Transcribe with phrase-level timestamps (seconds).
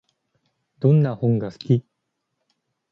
[0.79, 1.85] どんな本が好き？